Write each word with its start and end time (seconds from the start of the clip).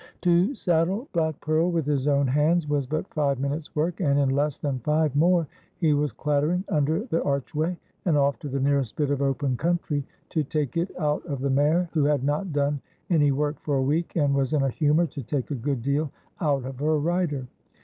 To 0.21 0.55
saddle 0.55 1.07
Black 1.13 1.39
Pearl 1.41 1.69
with 1.69 1.85
his 1.85 2.07
own 2.07 2.25
hands 2.25 2.67
was 2.67 2.87
but 2.87 3.13
five 3.13 3.39
minutes' 3.39 3.75
work, 3.75 3.99
and 4.01 4.17
in 4.17 4.29
less 4.31 4.57
than 4.57 4.79
five 4.79 5.15
more 5.15 5.45
he 5.77 5.93
was 5.93 6.11
clattering 6.11 6.63
under 6.69 7.05
the 7.05 7.21
archway 7.23 7.77
and 8.05 8.17
ofE 8.17 8.39
to 8.39 8.49
the 8.49 8.59
nearest 8.59 8.95
bit 8.95 9.11
of 9.11 9.21
open 9.21 9.57
country, 9.57 10.03
to 10.29 10.43
take 10.43 10.75
it 10.75 10.89
out 10.99 11.23
of 11.27 11.39
the 11.39 11.51
mare, 11.51 11.87
who 11.93 12.05
had 12.05 12.23
not 12.23 12.51
done 12.51 12.81
any 13.11 13.31
work 13.31 13.59
for 13.59 13.75
a 13.75 13.83
week, 13.83 14.15
and 14.15 14.33
was 14.33 14.53
in 14.53 14.63
a 14.63 14.69
humour 14.69 15.05
to 15.05 15.21
take 15.21 15.51
a 15.51 15.53
good 15.53 15.83
deal 15.83 16.09
out 16.39 16.65
of 16.65 16.79
her 16.79 16.97
rider. 16.97 17.45